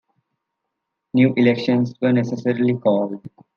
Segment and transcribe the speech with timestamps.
[1.13, 3.21] New elections were necessarily called.